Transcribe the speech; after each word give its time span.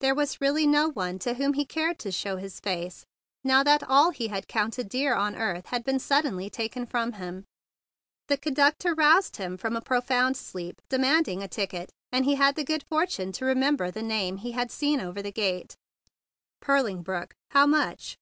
There 0.00 0.14
was 0.14 0.40
really 0.40 0.66
no 0.66 0.88
one 0.88 1.18
to 1.18 1.34
whom 1.34 1.52
he 1.52 1.66
cared 1.66 1.98
to 1.98 2.10
show 2.10 2.38
his 2.38 2.60
face, 2.60 3.04
now 3.44 3.62
that 3.62 3.82
all 3.82 4.08
he 4.10 4.28
had 4.28 4.48
counted 4.48 4.88
dear 4.88 5.14
on 5.14 5.34
earth 5.36 5.66
had 5.66 5.84
been 5.84 5.98
suddenly 5.98 6.48
taken 6.48 6.86
from 6.86 7.12
him. 7.12 7.44
The 8.28 8.38
conductor 8.38 8.94
roused 8.94 9.36
him 9.36 9.58
from 9.58 9.76
a 9.76 9.82
32 9.82 9.82
THE 9.82 9.82
BIG 9.82 9.88
BLUE 9.88 9.98
SOLDIER 9.98 10.06
profound 10.14 10.36
sleep, 10.38 10.82
demanding 10.88 11.42
a 11.42 11.48
ticket, 11.48 11.90
and 12.10 12.24
he 12.24 12.36
had 12.36 12.54
the 12.54 12.64
good 12.64 12.84
fortune 12.88 13.32
to 13.32 13.44
remem¬ 13.44 13.76
ber 13.76 13.90
the 13.90 14.02
name 14.02 14.38
he 14.38 14.52
had 14.52 14.70
seen 14.70 14.98
over 14.98 15.20
the 15.20 15.30
gate: 15.30 15.74
"Purling 16.62 17.02
Brook. 17.02 17.34
How 17.50 17.66
much?" 17.66 18.16